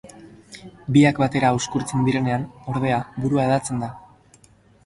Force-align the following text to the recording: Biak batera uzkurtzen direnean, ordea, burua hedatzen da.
Biak 0.95 1.19
batera 1.25 1.51
uzkurtzen 1.57 2.07
direnean, 2.07 2.47
ordea, 2.75 2.99
burua 3.27 3.47
hedatzen 3.47 3.85
da. 3.85 3.95